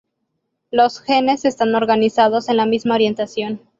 Los 0.71 0.99
genes 0.99 1.45
están 1.45 1.75
organizados 1.75 2.49
en 2.49 2.57
la 2.57 2.65
misma 2.65 2.95
orientación. 2.95 3.59